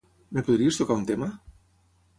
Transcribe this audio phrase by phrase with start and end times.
[0.39, 1.31] Em podries tocar un tema?